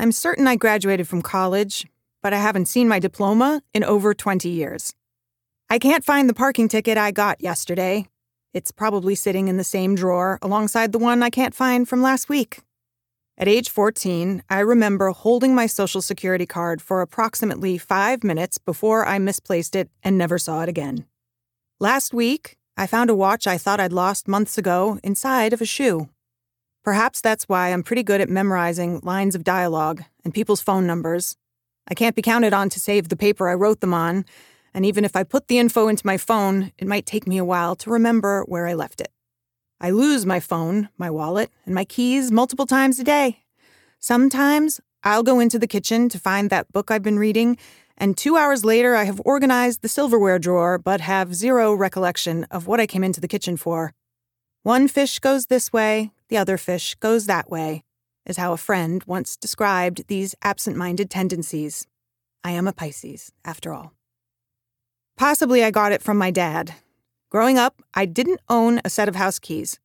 [0.00, 1.86] I'm certain I graduated from college,
[2.22, 4.94] but I haven't seen my diploma in over 20 years.
[5.68, 8.06] I can't find the parking ticket I got yesterday.
[8.54, 12.30] It's probably sitting in the same drawer alongside the one I can't find from last
[12.30, 12.60] week.
[13.36, 19.04] At age 14, I remember holding my Social Security card for approximately five minutes before
[19.04, 21.04] I misplaced it and never saw it again.
[21.78, 25.66] Last week, I found a watch I thought I'd lost months ago inside of a
[25.66, 26.08] shoe.
[26.82, 31.36] Perhaps that's why I'm pretty good at memorizing lines of dialogue and people's phone numbers.
[31.88, 34.24] I can't be counted on to save the paper I wrote them on,
[34.72, 37.44] and even if I put the info into my phone, it might take me a
[37.44, 39.12] while to remember where I left it.
[39.80, 43.44] I lose my phone, my wallet, and my keys multiple times a day.
[43.98, 47.58] Sometimes I'll go into the kitchen to find that book I've been reading,
[47.96, 52.66] and two hours later I have organized the silverware drawer but have zero recollection of
[52.66, 53.92] what I came into the kitchen for.
[54.62, 57.84] One fish goes this way, the other fish goes that way,
[58.24, 61.86] is how a friend once described these absent minded tendencies.
[62.42, 63.92] I am a Pisces, after all.
[65.18, 66.74] Possibly I got it from my dad,
[67.30, 69.78] Growing up, I didn't own a set of house keys.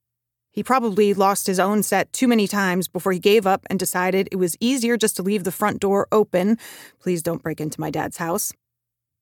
[0.52, 4.28] He probably lost his own set too many times before he gave up and decided
[4.32, 6.58] it was easier just to leave the front door open.
[7.00, 8.52] Please don't break into my dad's house.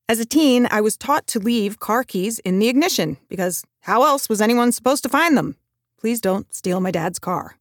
[0.08, 4.04] As a teen, I was taught to leave car keys in the ignition because how
[4.04, 5.56] else was anyone supposed to find them?
[6.04, 7.56] Please don't steal my dad's car.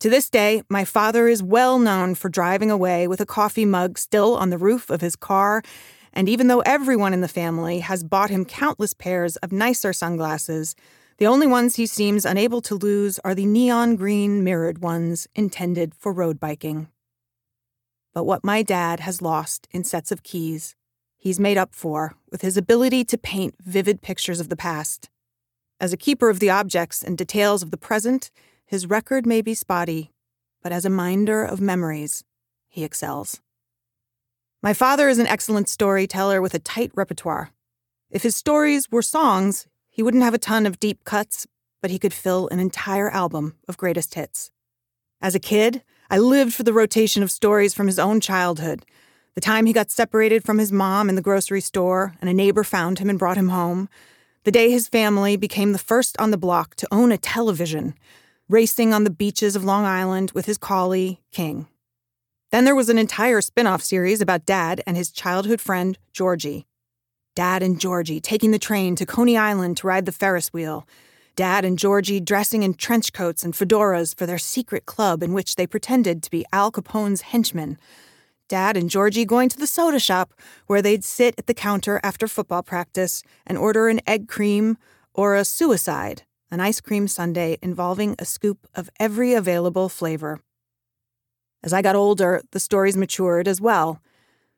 [0.00, 3.96] To this day, my father is well known for driving away with a coffee mug
[3.96, 5.62] still on the roof of his car
[6.12, 10.76] and even though everyone in the family has bought him countless pairs of nicer sunglasses,
[11.16, 15.94] the only ones he seems unable to lose are the neon green mirrored ones intended
[15.94, 16.88] for road biking.
[18.12, 20.76] But what my dad has lost in sets of keys,
[21.16, 25.08] he's made up for with his ability to paint vivid pictures of the past.
[25.82, 28.30] As a keeper of the objects and details of the present,
[28.64, 30.12] his record may be spotty,
[30.62, 32.22] but as a minder of memories,
[32.68, 33.40] he excels.
[34.62, 37.50] My father is an excellent storyteller with a tight repertoire.
[38.12, 41.48] If his stories were songs, he wouldn't have a ton of deep cuts,
[41.80, 44.52] but he could fill an entire album of greatest hits.
[45.20, 48.86] As a kid, I lived for the rotation of stories from his own childhood.
[49.34, 52.62] The time he got separated from his mom in the grocery store and a neighbor
[52.62, 53.88] found him and brought him home.
[54.44, 57.94] The day his family became the first on the block to own a television,
[58.48, 61.68] racing on the beaches of Long Island with his collie, King.
[62.50, 66.66] Then there was an entire spin off series about Dad and his childhood friend, Georgie.
[67.36, 70.88] Dad and Georgie taking the train to Coney Island to ride the Ferris wheel.
[71.36, 75.54] Dad and Georgie dressing in trench coats and fedoras for their secret club in which
[75.54, 77.78] they pretended to be Al Capone's henchmen.
[78.48, 80.34] Dad and Georgie going to the soda shop
[80.66, 84.76] where they'd sit at the counter after football practice and order an egg cream
[85.14, 90.40] or a suicide, an ice cream sundae involving a scoop of every available flavor.
[91.62, 94.02] As I got older, the stories matured as well.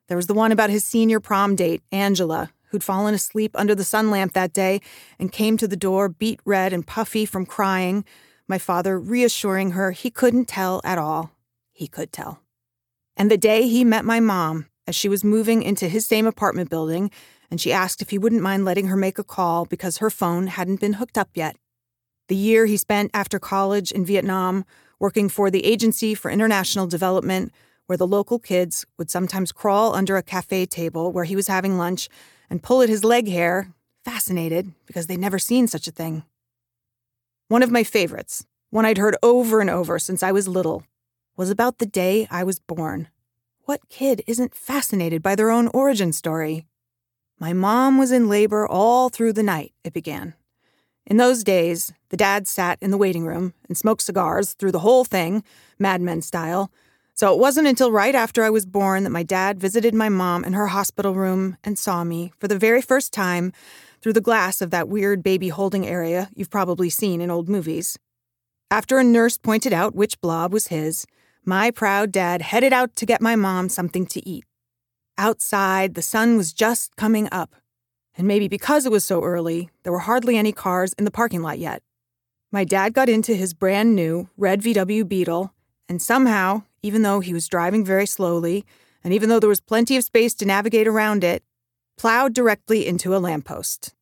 [0.07, 3.83] There was the one about his senior prom date, Angela, who'd fallen asleep under the
[3.83, 4.81] sun lamp that day
[5.19, 8.03] and came to the door beet red and puffy from crying,
[8.47, 11.31] my father reassuring her he couldn't tell at all.
[11.71, 12.44] He could tell.
[13.17, 16.69] And the day he met my mom as she was moving into his same apartment
[16.69, 17.09] building,
[17.49, 20.47] and she asked if he wouldn't mind letting her make a call because her phone
[20.47, 21.55] hadn't been hooked up yet.
[22.27, 24.65] The year he spent after college in Vietnam
[24.99, 27.51] working for the Agency for International Development,
[27.87, 31.77] where the local kids would sometimes crawl under a cafe table where he was having
[31.77, 32.09] lunch
[32.49, 36.23] and pull at his leg hair, fascinated because they'd never seen such a thing.
[37.47, 40.83] One of my favorites, one I'd heard over and over since I was little,
[41.35, 43.09] was about the day I was born.
[43.63, 46.65] What kid isn't fascinated by their own origin story?
[47.39, 50.35] My mom was in labor all through the night, it began.
[51.05, 54.79] In those days, the dad sat in the waiting room and smoked cigars through the
[54.79, 55.43] whole thing,
[55.77, 56.71] Mad Men style.
[57.13, 60.43] So it wasn't until right after I was born that my dad visited my mom
[60.43, 63.53] in her hospital room and saw me for the very first time
[64.01, 67.97] through the glass of that weird baby holding area you've probably seen in old movies.
[68.71, 71.05] After a nurse pointed out which blob was his,
[71.45, 74.45] my proud dad headed out to get my mom something to eat.
[75.17, 77.55] Outside, the sun was just coming up,
[78.17, 81.41] and maybe because it was so early, there were hardly any cars in the parking
[81.41, 81.81] lot yet.
[82.51, 85.53] My dad got into his brand new red VW Beetle,
[85.87, 88.65] and somehow, even though he was driving very slowly,
[89.03, 91.43] and even though there was plenty of space to navigate around it,
[91.97, 93.93] plowed directly into a lamppost.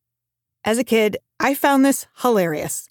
[0.64, 2.88] As a kid, I found this hilarious.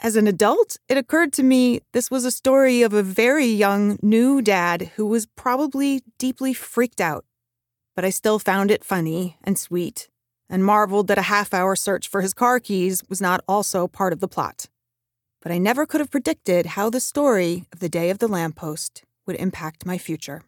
[0.00, 3.98] As an adult, it occurred to me this was a story of a very young,
[4.02, 7.24] new dad who was probably deeply freaked out.
[7.94, 10.08] But I still found it funny and sweet
[10.48, 14.12] and marveled that a half hour search for his car keys was not also part
[14.12, 14.66] of the plot.
[15.40, 19.04] But I never could have predicted how the story of the day of the lamppost
[19.26, 20.42] would impact my future.